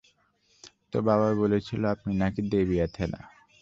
[0.91, 3.19] তো, বাবা বলেছিল আপনি নাকি দেবী এথেনা।